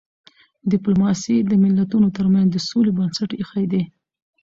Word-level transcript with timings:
ډيپلوماسي 0.71 1.35
د 1.49 1.51
ملتونو 1.63 2.07
ترمنځ 2.17 2.47
د 2.51 2.57
سولي 2.67 2.91
بنسټ 2.97 3.29
ایښی 3.39 3.65
دی. 3.71 3.83